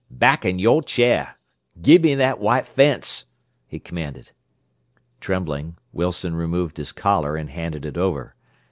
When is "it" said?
7.85-7.99